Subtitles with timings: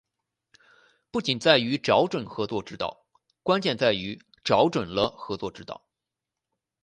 [1.11, 3.05] 不仅在于找准合作之道，
[3.43, 5.85] 关键在于找准了合作之道